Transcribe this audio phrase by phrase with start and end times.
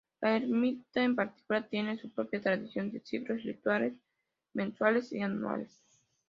[0.19, 3.93] La ermita en particular tiene su propia tradición de ciclos rituales
[4.51, 5.79] mensuales y anuales.